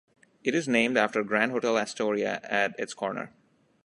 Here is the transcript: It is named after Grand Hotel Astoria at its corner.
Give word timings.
It 0.43 0.55
is 0.55 0.67
named 0.67 0.97
after 0.97 1.21
Grand 1.23 1.51
Hotel 1.51 1.77
Astoria 1.77 2.39
at 2.45 2.73
its 2.79 2.95
corner. 2.95 3.35